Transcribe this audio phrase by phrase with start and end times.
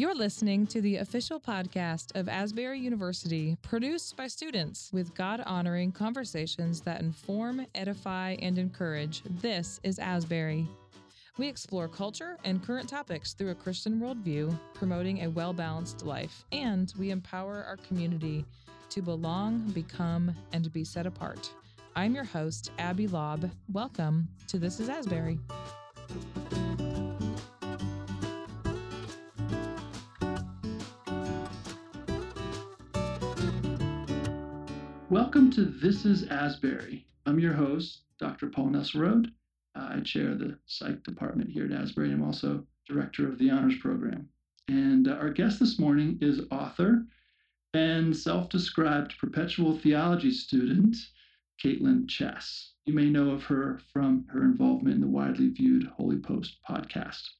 [0.00, 5.92] You're listening to the official podcast of Asbury University, produced by students with God honoring
[5.92, 9.20] conversations that inform, edify, and encourage.
[9.42, 10.66] This is Asbury.
[11.36, 16.46] We explore culture and current topics through a Christian worldview, promoting a well balanced life,
[16.50, 18.46] and we empower our community
[18.88, 21.52] to belong, become, and be set apart.
[21.94, 23.50] I'm your host, Abby Lobb.
[23.70, 25.38] Welcome to This is Asbury.
[35.10, 37.04] Welcome to This is Asbury.
[37.26, 38.46] I'm your host, Dr.
[38.46, 39.26] Paul Nesselroade.
[39.74, 42.12] Uh, I chair the psych department here at Asbury.
[42.12, 44.28] And I'm also director of the honors program.
[44.68, 47.06] And uh, our guest this morning is author
[47.74, 50.96] and self described perpetual theology student,
[51.60, 52.74] Kaitlyn Schiess.
[52.86, 57.30] You may know of her from her involvement in the widely viewed Holy Post podcast.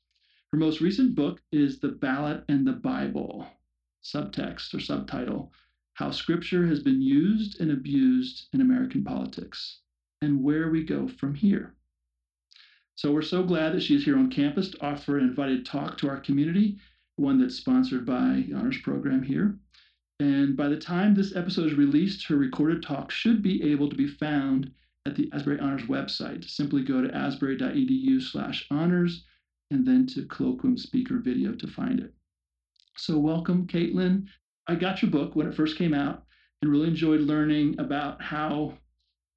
[0.51, 3.47] Her most recent book is The Ballot and the Bible,
[4.03, 5.53] subtext or subtitle
[5.95, 9.81] how Scripture has been used and abused in American politics,
[10.23, 11.75] and where we go from here.
[12.95, 15.97] So we're so glad that she is here on campus to offer an invited talk
[15.99, 16.79] to our community,
[17.17, 19.59] one that's sponsored by the Honors Program here.
[20.21, 23.97] And by the time this episode is released, her recorded talk should be able to
[23.97, 24.71] be found
[25.07, 26.45] at the Asbury Honors website.
[26.45, 29.25] Simply go to asbury.edu slash honors
[29.71, 32.13] and then to colloquium speaker video to find it.
[32.99, 34.27] So welcome, Kaitlyn.
[34.71, 36.23] I got your book when it first came out
[36.63, 38.79] and really enjoyed learning about how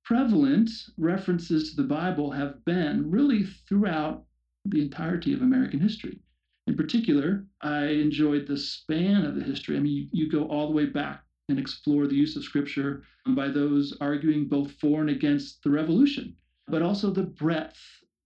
[0.06, 4.26] prevalent references to the Bible have been really throughout
[4.66, 6.20] the entirety of American history.
[6.67, 9.76] In particular, I enjoyed the span of the history.
[9.76, 13.02] I mean, you, you go all the way back and explore the use of scripture
[13.30, 16.36] by those arguing both for and against the revolution,
[16.67, 17.81] but also the breadth,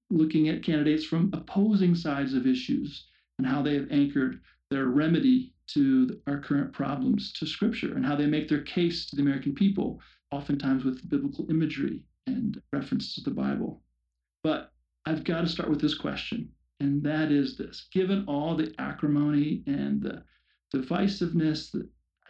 [0.09, 5.53] looking at candidates from opposing sides of issues and how they have anchored their remedy
[5.67, 9.53] to our current problems to Scripture and how they make their case to the American
[9.53, 9.99] people,
[10.31, 13.81] oftentimes with biblical imagery and reference to the Bible.
[14.44, 14.72] But
[15.06, 19.63] I've got to start with this question, and that is this given all the acrimony
[19.67, 20.23] and the
[20.73, 21.73] divisiveness,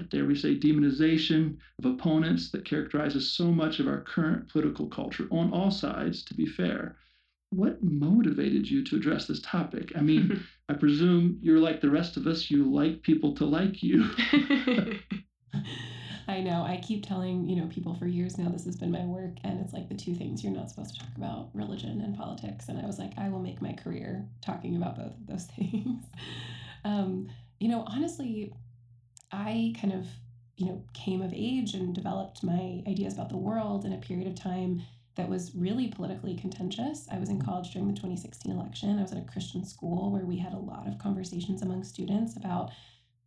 [0.10, 5.28] dare we say, demonization of opponents that characterizes so much of our current political culture
[5.32, 6.98] on all sides, to be fair,
[7.50, 9.92] what motivated you to address this topic?
[9.96, 13.82] I mean, I presume you're like the rest of us, you like people to like
[13.82, 14.10] you.
[16.30, 16.64] I know.
[16.64, 19.62] I keep telling, you know, people for years now this has been my work and
[19.62, 22.68] it's like the two things you're not supposed to talk about, religion and politics.
[22.68, 26.04] And I was like, I will make my career talking about both of those things.
[26.84, 27.30] um,
[27.60, 28.54] you know, honestly,
[29.32, 30.06] I kind of,
[30.58, 34.28] you know, came of age and developed my ideas about the world in a period
[34.28, 34.82] of time
[35.18, 37.08] that was really politically contentious.
[37.12, 38.98] I was in college during the 2016 election.
[38.98, 42.38] I was at a Christian school where we had a lot of conversations among students
[42.38, 42.72] about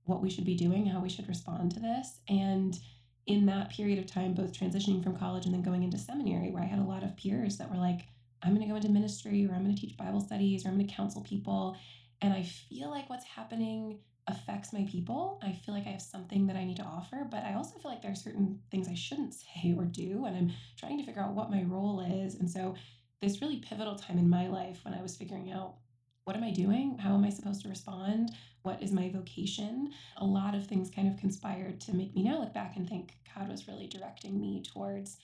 [0.05, 2.21] what we should be doing, how we should respond to this.
[2.29, 2.79] And
[3.27, 6.63] in that period of time, both transitioning from college and then going into seminary, where
[6.63, 8.07] I had a lot of peers that were like,
[8.43, 10.77] I'm going to go into ministry or I'm going to teach Bible studies or I'm
[10.77, 11.77] going to counsel people.
[12.23, 13.99] And I feel like what's happening
[14.31, 15.41] affects my people.
[15.43, 17.91] I feel like I have something that I need to offer, but I also feel
[17.91, 20.25] like there are certain things I shouldn't say or do.
[20.27, 22.37] And I'm trying to figure out what my role is.
[22.37, 22.75] And so,
[23.21, 25.75] this really pivotal time in my life when I was figuring out
[26.25, 26.97] what am I doing?
[26.99, 28.33] How am I supposed to respond?
[28.63, 29.93] What is my vocation?
[30.19, 33.15] A lot of things kind of conspired to make me now look back and think
[33.35, 35.19] God was really directing me towards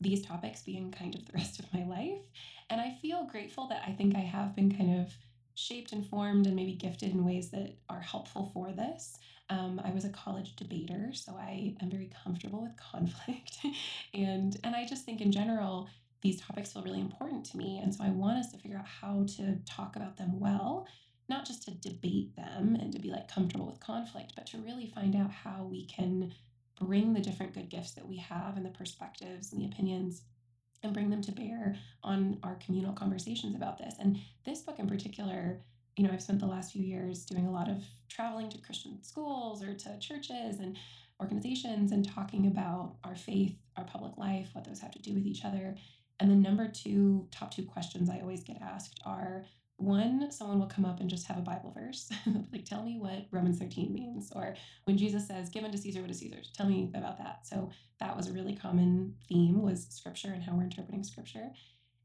[0.00, 2.22] these topics being kind of the rest of my life.
[2.70, 5.12] And I feel grateful that I think I have been kind of
[5.54, 9.18] shaped and formed and maybe gifted in ways that are helpful for this.
[9.50, 13.58] Um, I was a college debater, so I am very comfortable with conflict,
[14.14, 15.88] and and I just think in general
[16.22, 18.86] these topics feel really important to me, and so I want us to figure out
[18.86, 20.86] how to talk about them well,
[21.28, 24.86] not just to debate them and to be like comfortable with conflict, but to really
[24.86, 26.32] find out how we can
[26.80, 30.22] bring the different good gifts that we have and the perspectives and the opinions
[30.82, 33.94] and bring them to bear on our communal conversations about this.
[33.98, 35.60] And this book in particular,
[35.96, 39.02] you know, I've spent the last few years doing a lot of traveling to Christian
[39.02, 40.76] schools or to churches and
[41.20, 45.26] organizations and talking about our faith, our public life, what those have to do with
[45.26, 45.76] each other.
[46.18, 49.44] And the number two, top two questions I always get asked are
[49.82, 52.10] one, someone will come up and just have a Bible verse,
[52.52, 54.32] like, tell me what Romans 13 means.
[54.34, 57.46] Or when Jesus says, give unto Caesar what is Caesar's, tell me about that.
[57.46, 57.70] So
[58.00, 61.50] that was a really common theme was scripture and how we're interpreting scripture.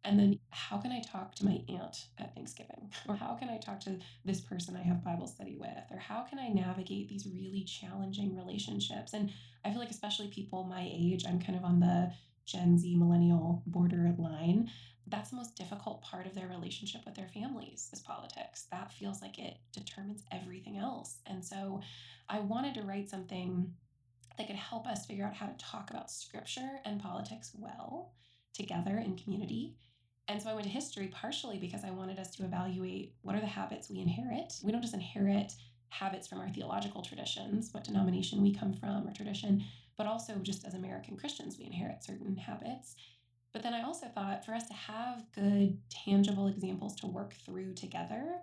[0.04, 2.92] And then how can I talk to my aunt at Thanksgiving?
[3.10, 5.84] Or how can I talk to this person I have Bible study with?
[5.92, 9.14] Or how can I navigate these really challenging relationships?
[9.14, 9.32] And
[9.66, 12.12] I feel like especially people my age, I'm kind of on the
[12.46, 14.70] Gen Z millennial border line
[15.10, 18.66] that's the most difficult part of their relationship with their families is politics.
[18.72, 21.18] That feels like it determines everything else.
[21.26, 21.82] And so
[22.30, 23.74] I wanted to write something
[24.38, 28.12] that could help us figure out how to talk about scripture and politics well
[28.54, 29.76] together in community.
[30.28, 33.40] And so I went to history partially because I wanted us to evaluate what are
[33.40, 34.54] the habits we inherit.
[34.64, 35.54] We don't just inherit
[35.90, 39.64] habits from our theological traditions, what denomination we come from or tradition,
[39.98, 42.96] but also just as American Christians, we inherit certain habits.
[43.54, 47.74] But then I also thought for us to have good, tangible examples to work through
[47.74, 48.42] together,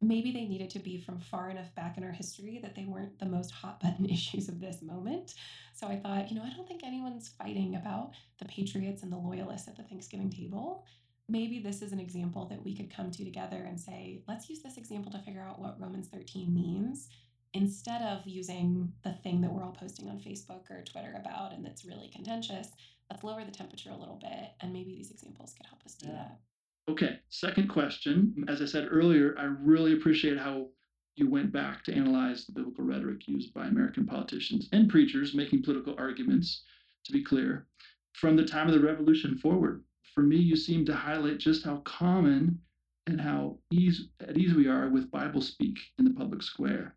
[0.00, 3.18] maybe they needed to be from far enough back in our history that they weren't
[3.18, 5.34] the most hot button issues of this moment.
[5.74, 9.16] So I thought, you know, I don't think anyone's fighting about the patriots and the
[9.16, 10.84] loyalists at the Thanksgiving table.
[11.28, 14.60] Maybe this is an example that we could come to together and say, let's use
[14.62, 17.08] this example to figure out what Romans 13 means
[17.66, 21.64] instead of using the thing that we're all posting on Facebook or Twitter about and
[21.64, 22.68] that's really contentious.
[23.10, 26.06] Let's lower the temperature a little bit, and maybe these examples could help us do
[26.06, 26.38] that.
[26.88, 28.44] Okay, second question.
[28.46, 30.68] As I said earlier, I really appreciate how
[31.16, 35.64] you went back to analyze the biblical rhetoric used by American politicians and preachers making
[35.64, 36.62] political arguments,
[37.04, 37.66] to be clear,
[38.12, 39.82] from the time of the revolution forward.
[40.14, 42.60] For me, you seem to highlight just how common
[43.08, 46.94] and how ease, at ease we are with Bible speak in the public square,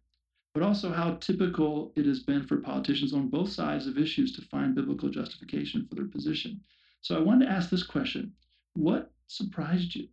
[0.53, 4.41] but also how typical it has been for politicians on both sides of issues to
[4.43, 6.61] find biblical justification for their position.
[7.01, 8.33] So I wanted to ask this question
[8.73, 10.07] What surprised you?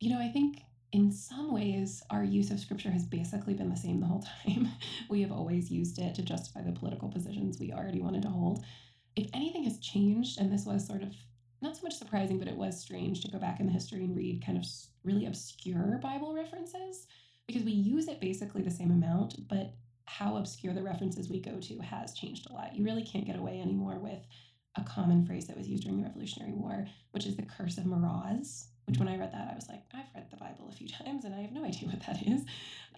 [0.00, 0.58] You know, I think
[0.92, 4.68] in some ways, our use of scripture has basically been the same the whole time.
[5.10, 8.64] we have always used it to justify the political positions we already wanted to hold.
[9.16, 11.12] If anything has changed, and this was sort of
[11.62, 14.14] not so much surprising, but it was strange to go back in the history and
[14.14, 14.64] read kind of
[15.04, 17.06] really obscure Bible references
[17.46, 19.74] because we use it basically the same amount, but
[20.06, 22.74] how obscure the references we go to has changed a lot.
[22.74, 24.20] You really can't get away anymore with
[24.76, 27.84] a common phrase that was used during the Revolutionary War, which is the curse of
[27.84, 30.88] Meroz, which when I read that, I was like, I've read the Bible a few
[31.04, 32.42] times and I have no idea what that is.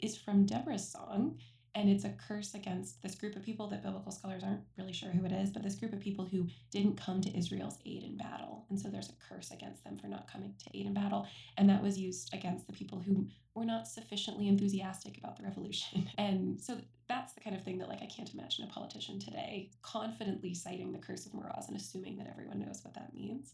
[0.02, 1.38] Is from Deborah's song.
[1.78, 5.10] And it's a curse against this group of people that biblical scholars aren't really sure
[5.10, 8.16] who it is, but this group of people who didn't come to Israel's aid in
[8.16, 8.66] battle.
[8.68, 11.28] And so there's a curse against them for not coming to aid in battle.
[11.56, 16.08] And that was used against the people who were not sufficiently enthusiastic about the revolution.
[16.18, 16.78] And so
[17.08, 20.90] that's the kind of thing that like I can't imagine a politician today confidently citing
[20.90, 23.52] the curse of Meroz and assuming that everyone knows what that means.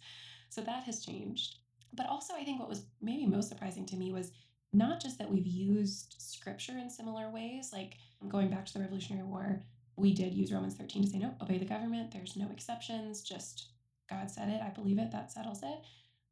[0.49, 1.59] So that has changed.
[1.93, 4.33] But also I think what was maybe most surprising to me was
[4.75, 7.95] not just that we've used scripture in similar ways, like
[8.29, 9.63] going back to the Revolutionary War,
[9.97, 12.11] we did use Romans 13 to say, no, obey the government.
[12.11, 13.23] There's no exceptions.
[13.23, 13.69] Just
[14.11, 14.61] God said it.
[14.63, 15.13] I believe it.
[15.13, 15.85] That settles it.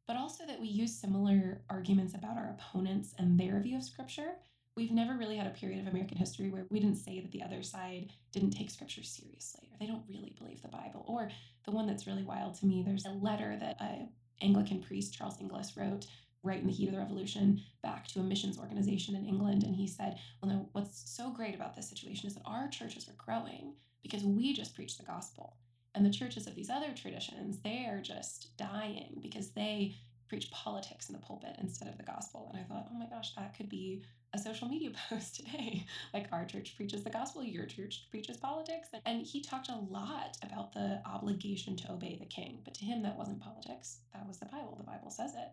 [0.07, 4.33] But also that we use similar arguments about our opponents and their view of scripture.
[4.75, 7.43] We've never really had a period of American history where we didn't say that the
[7.43, 11.05] other side didn't take scripture seriously or they don't really believe the Bible.
[11.07, 11.29] Or
[11.63, 14.09] the one that's really wild to me, there's a letter that a
[14.41, 16.07] Anglican priest, Charles Inglis, wrote
[16.43, 19.63] right in the heat of the revolution back to a missions organization in England.
[19.63, 23.07] And he said, Well, no, what's so great about this situation is that our churches
[23.07, 25.55] are growing because we just preach the gospel.
[25.95, 29.95] And the churches of these other traditions, they are just dying because they
[30.27, 32.49] preach politics in the pulpit instead of the gospel.
[32.51, 35.85] And I thought, oh my gosh, that could be a social media post today.
[36.13, 38.89] like our church preaches the gospel, your church preaches politics.
[39.05, 42.59] And he talked a lot about the obligation to obey the king.
[42.63, 43.99] But to him, that wasn't politics.
[44.13, 44.75] That was the Bible.
[44.77, 45.49] The Bible says it.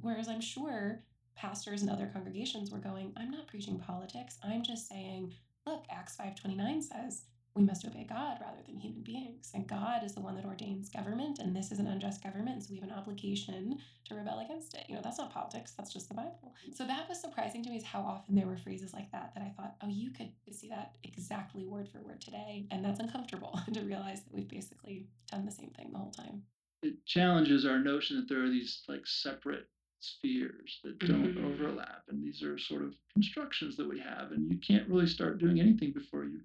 [0.00, 1.02] Whereas I'm sure
[1.36, 4.38] pastors and other congregations were going, I'm not preaching politics.
[4.42, 5.34] I'm just saying,
[5.66, 7.22] look, Acts 529 says
[7.56, 9.52] we must obey God rather than human beings.
[9.54, 12.68] And God is the one that ordains government, and this is an unjust government, so
[12.70, 14.84] we have an obligation to rebel against it.
[14.88, 16.54] You know, that's not politics, that's just the Bible.
[16.74, 19.42] So that was surprising to me is how often there were phrases like that that
[19.44, 22.66] I thought, oh, you could see that exactly word for word today.
[22.70, 26.42] And that's uncomfortable to realize that we've basically done the same thing the whole time.
[26.82, 29.68] It challenges our notion that there are these like separate
[30.00, 31.46] spheres that don't mm-hmm.
[31.46, 32.02] overlap.
[32.08, 34.32] And these are sort of constructions that we have.
[34.32, 36.40] And you can't really start doing anything before you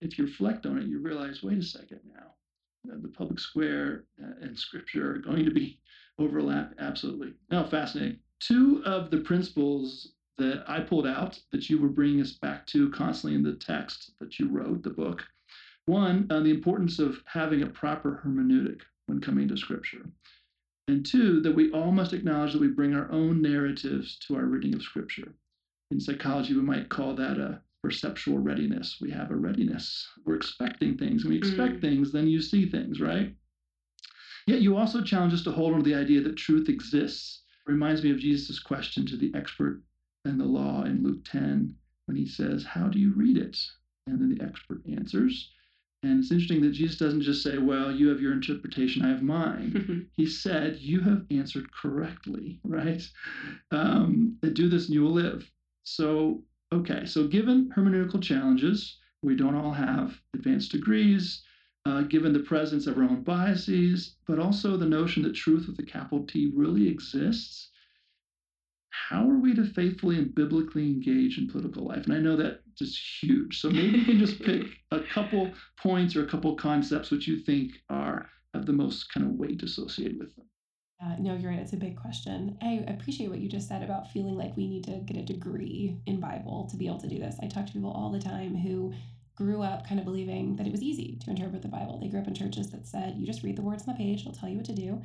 [0.00, 2.32] if you reflect on it, you realize, wait a second now,
[3.02, 5.78] the public square uh, and scripture are going to be
[6.18, 7.34] overlap absolutely.
[7.50, 8.18] Now, fascinating.
[8.40, 12.90] Two of the principles that I pulled out that you were bringing us back to
[12.90, 15.24] constantly in the text that you wrote, the book.
[15.86, 20.06] One, uh, the importance of having a proper hermeneutic when coming to scripture.
[20.88, 24.44] And two, that we all must acknowledge that we bring our own narratives to our
[24.44, 25.34] reading of scripture.
[25.90, 28.98] In psychology, we might call that a perceptual readiness.
[29.00, 30.08] We have a readiness.
[30.24, 31.22] We're expecting things.
[31.22, 31.80] When we expect mm.
[31.80, 33.32] things, then you see things, right?
[34.48, 37.42] Yet you also challenge us to hold on to the idea that truth exists.
[37.64, 39.84] It reminds me of Jesus' question to the expert
[40.24, 41.76] in the law in Luke 10
[42.06, 43.56] when he says, How do you read it?
[44.08, 45.52] And then the expert answers.
[46.02, 49.22] And it's interesting that Jesus doesn't just say, Well, you have your interpretation, I have
[49.22, 50.08] mine.
[50.16, 53.08] he said, You have answered correctly, right?
[53.70, 55.48] Um, do this and you will live.
[55.84, 61.42] So, okay, so given hermeneutical challenges, we don't all have advanced degrees,
[61.84, 65.78] uh, given the presence of our own biases, but also the notion that truth with
[65.78, 67.70] a capital T really exists
[69.08, 72.04] how are we to faithfully and biblically engage in political life?
[72.04, 73.60] And I know that is huge.
[73.60, 77.38] So maybe you can just pick a couple points or a couple concepts which you
[77.38, 80.46] think are have the most kind of weight associated with them.
[81.02, 81.58] Uh, no, you're right.
[81.58, 82.56] It's a big question.
[82.62, 85.98] I appreciate what you just said about feeling like we need to get a degree
[86.06, 87.36] in Bible to be able to do this.
[87.42, 88.94] I talk to people all the time who
[89.34, 91.98] grew up kind of believing that it was easy to interpret the Bible.
[92.00, 94.20] They grew up in churches that said, you just read the words on the page,
[94.20, 95.02] it'll tell you what to do.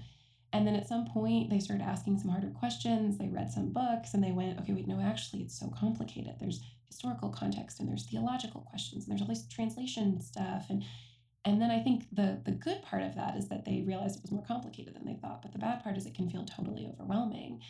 [0.53, 3.17] And then at some point, they started asking some harder questions.
[3.17, 6.35] They read some books and they went, okay, wait, no, actually, it's so complicated.
[6.39, 10.65] There's historical context and there's theological questions and there's all this translation stuff.
[10.69, 10.83] And
[11.45, 14.21] and then I think the the good part of that is that they realized it
[14.21, 15.41] was more complicated than they thought.
[15.41, 17.61] But the bad part is it can feel totally overwhelming.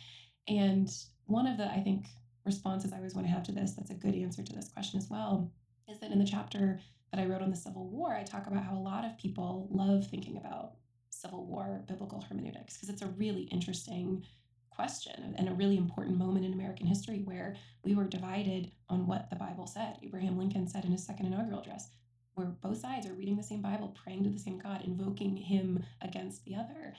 [0.48, 0.90] And
[1.26, 2.06] one of the, I think,
[2.44, 4.98] responses I always want to have to this that's a good answer to this question
[4.98, 5.50] as well
[5.88, 6.80] is that in the chapter
[7.12, 9.68] that I wrote on the Civil War, I talk about how a lot of people
[9.70, 10.72] love thinking about
[11.10, 14.24] Civil War biblical hermeneutics because it's a really interesting
[14.70, 19.28] question and a really important moment in American history where we were divided on what
[19.30, 19.98] the Bible said.
[20.02, 21.88] Abraham Lincoln said in his second inaugural address,
[22.34, 25.84] where both sides are reading the same Bible, praying to the same God, invoking him
[26.00, 26.94] against the other.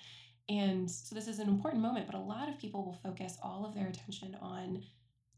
[0.49, 3.65] And so this is an important moment, but a lot of people will focus all
[3.65, 4.83] of their attention on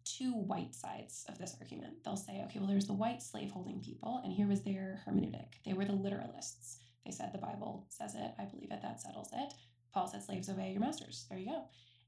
[0.03, 2.03] two white sides of this argument.
[2.03, 5.53] They'll say, okay, well, there's the white slaveholding people, and here was their hermeneutic.
[5.65, 6.77] They were the literalists.
[7.05, 8.31] They said the Bible says it.
[8.39, 8.81] I believe it.
[8.81, 9.53] That settles it.
[9.93, 11.25] Paul said, slaves obey your masters.
[11.29, 11.63] There you go.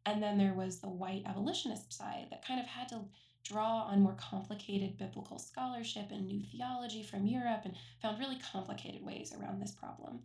[0.06, 3.02] And then there was the white abolitionist side that kind of had to
[3.48, 9.06] draw on more complicated biblical scholarship and new theology from Europe and found really complicated
[9.06, 10.20] ways around this problem.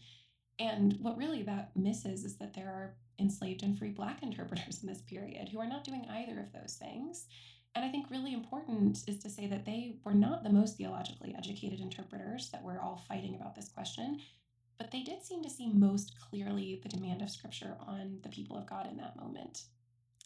[0.59, 4.89] And what really that misses is that there are enslaved and free Black interpreters in
[4.89, 7.27] this period who are not doing either of those things.
[7.75, 11.35] And I think really important is to say that they were not the most theologically
[11.37, 14.21] educated interpreters that were all fighting about this question
[14.83, 18.57] but they did seem to see most clearly the demand of Scripture on the people
[18.57, 19.63] of God in that moment.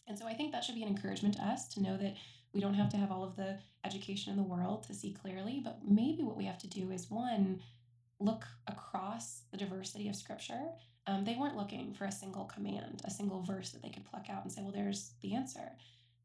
[0.07, 2.15] And so I think that should be an encouragement to us to know that
[2.57, 5.61] we don't have to have all of the education in the world to see clearly,
[5.63, 7.61] but maybe what we have to do is one,
[8.19, 10.63] look across the diversity of Scripture.
[11.05, 14.25] Um, they weren't looking for a single command, a single verse that they could pluck
[14.31, 15.69] out and say, well, there's the answer.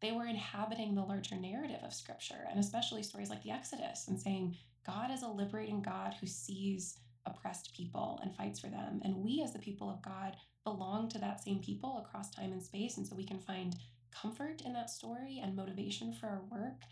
[0.01, 4.19] They were inhabiting the larger narrative of Scripture, and especially stories like the Exodus, and
[4.19, 6.97] saying, God is a liberating God who sees
[7.27, 9.03] oppressed people and fights for them.
[9.05, 12.63] And we, as the people of God, belong to that same people across time and
[12.63, 12.97] space.
[12.97, 13.77] And so we can find
[14.13, 16.83] comfort in that story and motivation for our work.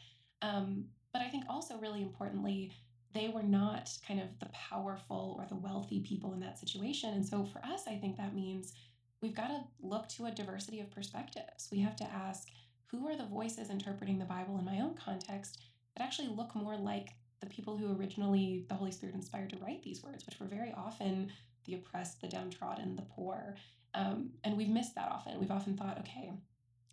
[0.43, 2.73] Um, but I think also, really importantly,
[3.13, 7.13] they were not kind of the powerful or the wealthy people in that situation.
[7.15, 8.73] And so for us, I think that means
[9.21, 11.69] we've got to look to a diversity of perspectives.
[11.73, 12.49] We have to ask
[12.87, 15.61] who are the voices interpreting the Bible in my own context
[15.97, 17.11] that actually look more like
[17.41, 20.73] the people who originally the Holy Spirit inspired to write these words, which were very
[20.77, 21.31] often
[21.67, 23.57] the oppressed, the downtrodden, the poor.
[23.95, 25.39] Um, and we've missed that often.
[25.41, 26.33] We've often thought, okay,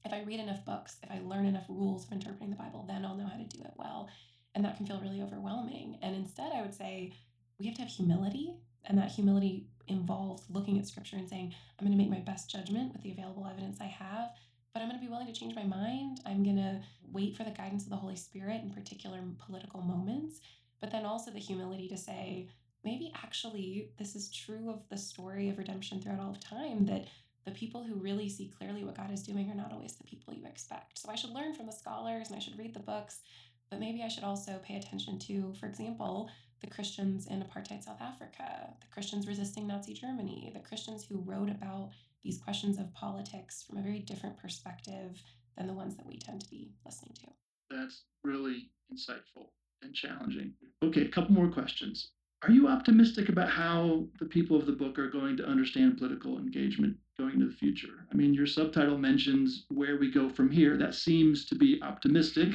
[0.07, 3.05] if I read enough books, if I learn enough rules of interpreting the Bible, then
[3.05, 4.09] I'll know how to do it well.
[4.55, 5.99] And that can feel really overwhelming.
[6.01, 7.13] And instead, I would say
[7.59, 8.55] we have to have humility.
[8.85, 12.49] And that humility involves looking at scripture and saying, I'm going to make my best
[12.49, 14.29] judgment with the available evidence I have
[14.77, 16.19] but I'm going to be willing to change my mind.
[16.23, 16.79] I'm going to
[17.11, 20.39] wait for the guidance of the Holy Spirit in particular political moments,
[20.79, 22.47] but then also the humility to say,
[22.83, 27.07] maybe actually this is true of the story of redemption throughout all of time that
[27.47, 30.33] the people who really see clearly what God is doing are not always the people
[30.33, 30.99] you expect.
[30.99, 33.21] So I should learn from the scholars and I should read the books,
[33.69, 38.01] but maybe I should also pay attention to, for example, the Christians in apartheid South
[38.01, 43.63] Africa, the Christians resisting Nazi Germany, the Christians who wrote about these questions of politics
[43.63, 45.21] from a very different perspective
[45.57, 47.27] than the ones that we tend to be listening to.
[47.69, 49.51] That's really insightful
[49.81, 50.51] and challenging.
[50.83, 52.09] Okay, a couple more questions.
[52.43, 56.37] Are you optimistic about how the people of the book are going to understand political
[56.37, 58.05] engagement going into the future?
[58.11, 60.77] I mean, your subtitle mentions where we go from here.
[60.77, 62.49] That seems to be optimistic.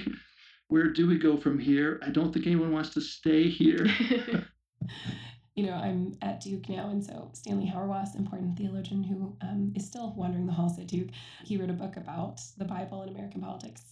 [0.69, 2.01] Where do we go from here?
[2.07, 3.85] I don't think anyone wants to stay here.
[5.57, 9.85] you know, I'm at Duke now, and so Stanley Hauerwas, important theologian who um, is
[9.85, 11.09] still wandering the halls at Duke,
[11.45, 13.83] he wrote a book about the Bible and American politics.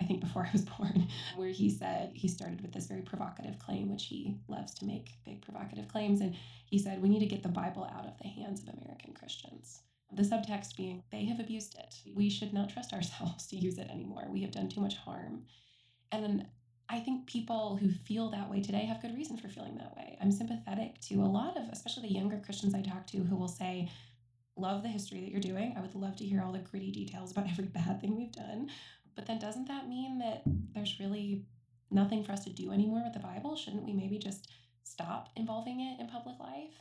[0.00, 3.58] I think before I was born, where he said he started with this very provocative
[3.58, 6.20] claim, which he loves to make big provocative claims.
[6.20, 6.34] And
[6.66, 9.82] he said, We need to get the Bible out of the hands of American Christians.
[10.12, 11.94] The subtext being, they have abused it.
[12.14, 14.28] We should not trust ourselves to use it anymore.
[14.30, 15.44] We have done too much harm.
[16.10, 16.46] And
[16.88, 20.16] I think people who feel that way today have good reason for feeling that way.
[20.22, 23.48] I'm sympathetic to a lot of, especially the younger Christians I talk to, who will
[23.48, 23.90] say,
[24.56, 25.72] Love the history that you're doing.
[25.76, 28.68] I would love to hear all the gritty details about every bad thing we've done.
[29.18, 31.44] But then doesn't that mean that there's really
[31.90, 33.56] nothing for us to do anymore with the Bible?
[33.56, 34.46] Shouldn't we maybe just
[34.84, 36.80] stop involving it in public life?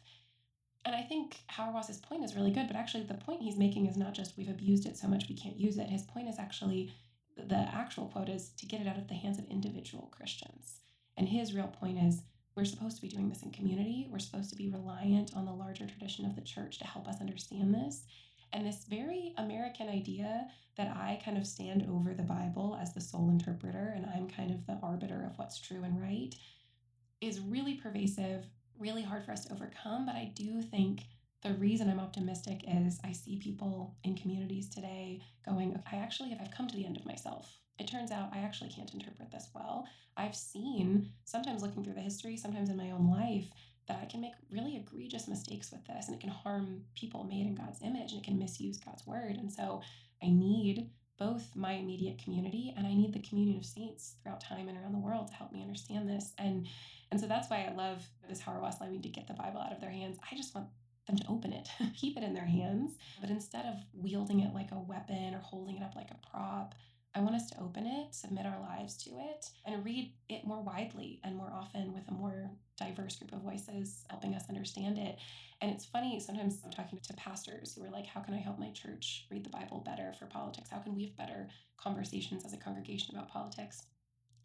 [0.85, 3.97] And I think Hauerwas's point is really good, but actually the point he's making is
[3.97, 5.89] not just we've abused it so much we can't use it.
[5.89, 6.93] His point is actually
[7.35, 10.81] the actual quote is to get it out of the hands of individual Christians.
[11.17, 12.21] And his real point is
[12.55, 14.07] we're supposed to be doing this in community.
[14.11, 17.19] We're supposed to be reliant on the larger tradition of the church to help us
[17.19, 18.03] understand this.
[18.53, 23.01] And this very American idea that I kind of stand over the Bible as the
[23.01, 26.33] sole interpreter and I'm kind of the arbiter of what's true and right
[27.19, 28.45] is really pervasive,
[28.79, 30.05] really hard for us to overcome.
[30.05, 31.01] But I do think
[31.43, 36.41] the reason I'm optimistic is I see people in communities today going, I actually have
[36.41, 37.59] I've come to the end of myself.
[37.79, 39.87] It turns out I actually can't interpret this well.
[40.15, 43.49] I've seen, sometimes looking through the history, sometimes in my own life,
[43.87, 47.45] that I can make really egregious mistakes with this and it can harm people made
[47.47, 49.37] in God's image and it can misuse God's word.
[49.37, 49.81] And so
[50.21, 54.69] I need both my immediate community and I need the communion of saints throughout time
[54.69, 56.33] and around the world to help me understand this.
[56.37, 56.67] And
[57.09, 59.79] and so that's why I love this Hauerwas line to get the Bible out of
[59.79, 60.17] their hands.
[60.29, 60.67] I just want
[61.07, 64.71] them to open it, keep it in their hands, but instead of wielding it like
[64.71, 66.75] a weapon or holding it up like a prop,
[67.17, 70.61] I want us to open it, submit our lives to it, and read it more
[70.61, 75.17] widely and more often with a more diverse group of voices helping us understand it.
[75.59, 78.59] And it's funny, sometimes I'm talking to pastors who are like, How can I help
[78.59, 80.69] my church read the Bible better for politics?
[80.69, 81.47] How can we have better
[81.77, 83.81] conversations as a congregation about politics?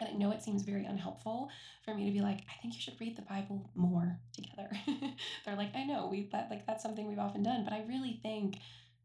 [0.01, 1.51] And I know it seems very unhelpful
[1.85, 4.71] for me to be like, I think you should read the Bible more together.
[5.45, 8.19] They're like, I know we that like that's something we've often done, but I really
[8.23, 8.57] think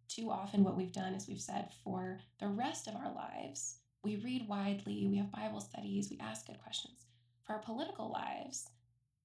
[0.07, 4.17] too often what we've done is we've said for the rest of our lives, we
[4.17, 7.05] read widely, we have Bible studies, we ask good questions.
[7.43, 8.69] For our political lives,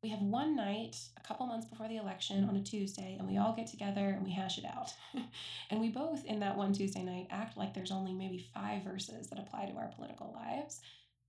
[0.02, 3.38] we have one night a couple months before the election on a Tuesday, and we
[3.38, 4.92] all get together and we hash it out.
[5.70, 9.28] and we both, in that one Tuesday night, act like there's only maybe five verses
[9.28, 10.80] that apply to our political lives.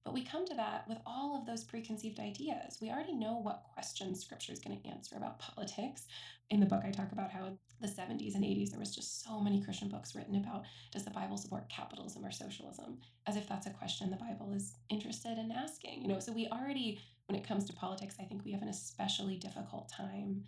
[0.03, 2.77] But we come to that with all of those preconceived ideas.
[2.81, 6.05] We already know what questions scripture is going to answer about politics.
[6.49, 9.23] In the book, I talk about how in the 70s and 80s, there was just
[9.23, 12.99] so many Christian books written about does the Bible support capitalism or socialism?
[13.27, 16.01] As if that's a question the Bible is interested in asking.
[16.01, 18.69] You know, so we already, when it comes to politics, I think we have an
[18.69, 20.43] especially difficult time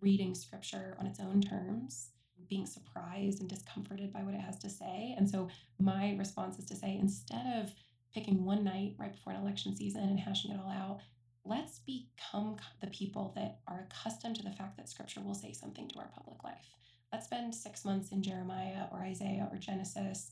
[0.00, 2.08] reading scripture on its own terms
[2.48, 5.14] being surprised and discomforted by what it has to say.
[5.16, 7.72] And so my response is to say instead of
[8.16, 11.00] picking one night right before an election season and hashing it all out.
[11.44, 15.86] Let's become the people that are accustomed to the fact that scripture will say something
[15.90, 16.66] to our public life.
[17.12, 20.30] Let's spend six months in Jeremiah or Isaiah or Genesis.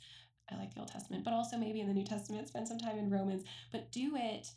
[0.51, 2.97] I like the Old Testament, but also maybe in the New Testament, spend some time
[2.97, 4.49] in Romans, but do it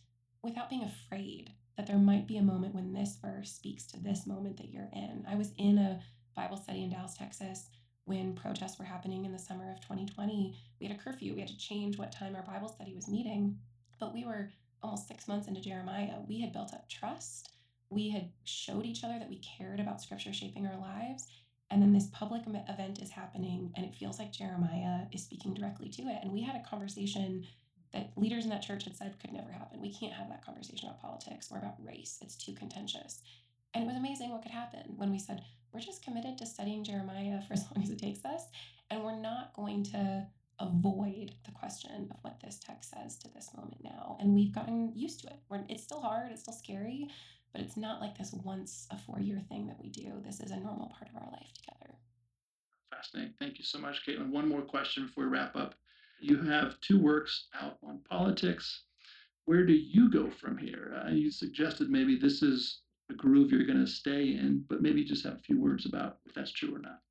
[0.42, 4.26] without being afraid that there might be a moment when this verse speaks to this
[4.26, 5.26] moment that you're in.
[5.30, 6.00] I was in a
[6.34, 7.68] Bible study in Dallas, Texas,
[8.08, 11.34] when protests were happening in the summer of 2020, we had a curfew.
[11.34, 13.60] We had to change what time our Bible study was meeting.
[14.00, 14.50] But we were
[14.82, 16.14] almost six months into Jeremiah.
[16.26, 17.52] We had built up trust.
[17.90, 21.28] We had showed each other that we cared about scripture shaping our lives.
[21.70, 25.90] And then this public event is happening, and it feels like Jeremiah is speaking directly
[25.90, 26.20] to it.
[26.24, 27.46] And we had a conversation
[27.92, 29.82] that leaders in that church had said could never happen.
[29.82, 33.22] We can't have that conversation about politics or about race, it's too contentious.
[33.74, 35.42] And it was amazing what could happen when we said,
[35.74, 38.44] we're just committed to studying Jeremiah for as long as it takes us,
[38.90, 40.28] and we're not going to
[40.60, 44.18] avoid the question of what this text says to this moment now.
[44.20, 45.40] And we've gotten used to it.
[45.50, 47.08] We're, it's still hard, it's still scary,
[47.54, 50.14] but it's not like this once a four year thing that we do.
[50.26, 51.96] This is a normal part of our life together.
[52.92, 53.34] Fascinating.
[53.40, 54.32] Thank you so much, Kaitlyn.
[54.32, 55.76] One more question before we wrap up.
[56.20, 58.84] You have two works out on politics.
[59.46, 61.00] Where do you go from here?
[61.06, 65.04] Uh, you suggested maybe this is a groove you're going to stay in, but maybe
[65.04, 67.02] just have a few words about if that's true or not.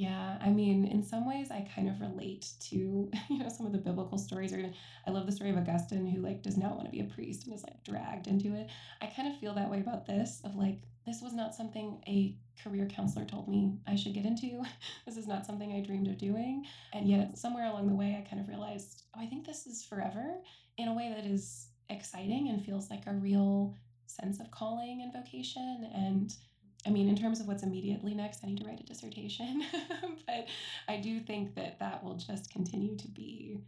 [0.00, 2.76] Yeah, I mean, in some ways, I kind of relate to
[3.30, 4.50] you know some of the biblical stories.
[4.50, 4.74] Or even,
[5.06, 7.44] I love the story of Augustine who like does not want to be a priest
[7.44, 8.70] and is like dragged into it.
[9.02, 10.40] I kind of feel that way about this.
[10.42, 12.34] Of like, this was not something a
[12.64, 14.62] career counselor told me I should get into.
[15.06, 16.64] this is not something I dreamed of doing.
[16.94, 19.84] And yet, somewhere along the way, I kind of realized, oh, I think this is
[19.84, 20.36] forever
[20.78, 23.74] in a way that is exciting and feels like a real
[24.10, 25.90] sense of calling and vocation.
[25.94, 26.34] And
[26.86, 29.62] I mean, in terms of what's immediately next, I need to write a dissertation.
[30.26, 30.46] but
[30.88, 33.60] I do think that that will just continue to be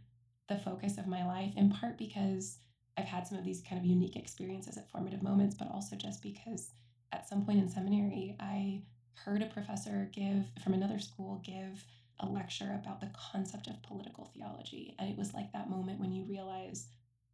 [0.49, 2.57] the focus of my life, in part because
[2.97, 6.21] I've had some of these kind of unique experiences at formative moments, but also just
[6.21, 6.71] because
[7.11, 8.81] at some point in seminary, I
[9.13, 11.85] heard a professor give from another school give
[12.19, 14.95] a lecture about the concept of political theology.
[14.99, 16.87] And it was like that moment when you realize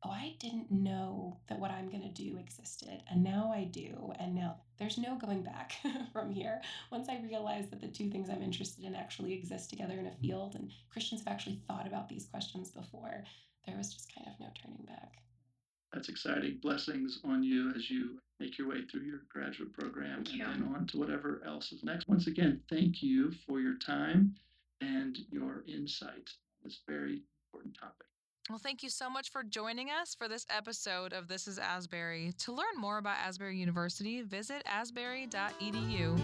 [0.04, 3.04] oh, I didn't know that what I'm going to do existed.
[3.10, 4.14] And now I do.
[4.20, 5.74] And now there's no going back
[6.14, 6.62] from here.
[6.92, 10.10] Once I realized that the two things I'm interested in actually exist together in a
[10.10, 10.22] mm-hmm.
[10.22, 13.24] field, and Christians have actually thought about these questions before,
[13.66, 15.16] there was just kind of no turning back.
[15.94, 16.60] That's exciting.
[16.62, 20.88] Blessings on you as you make your way through your graduate program and then on
[20.88, 22.08] to whatever else is next.
[22.08, 24.36] Once again, thank you for your time
[24.82, 28.06] and your insight on this very important topic.
[28.50, 32.34] Well, thank you so much for joining us for this episode of This is Asbury.
[32.40, 36.20] To learn more about Asbury University, visit asbury.edu.